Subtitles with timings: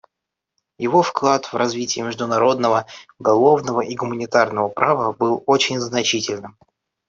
[0.79, 2.87] Его вклад в развитие международного
[3.19, 6.57] уголовного и гуманитарного права был очень значительным.